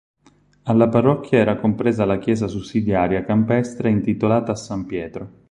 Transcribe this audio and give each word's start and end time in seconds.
Alla 0.63 0.89
parrocchia 0.89 1.37
era 1.37 1.59
compresa 1.59 2.05
la 2.05 2.17
chiesa 2.17 2.47
sussidiaria 2.47 3.23
campestre 3.23 3.91
intitolata 3.91 4.53
a 4.53 4.55
san 4.55 4.87
Pietro. 4.87 5.31